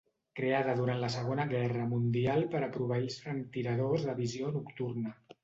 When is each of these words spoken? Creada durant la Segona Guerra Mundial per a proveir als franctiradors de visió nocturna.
Creada 0.37 0.73
durant 0.77 1.03
la 1.03 1.09
Segona 1.15 1.45
Guerra 1.51 1.85
Mundial 1.91 2.47
per 2.57 2.63
a 2.65 2.71
proveir 2.79 3.03
als 3.09 3.19
franctiradors 3.27 4.09
de 4.09 4.19
visió 4.25 4.53
nocturna. 4.59 5.17